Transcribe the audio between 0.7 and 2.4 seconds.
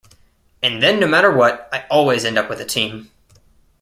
then no matter what, I always end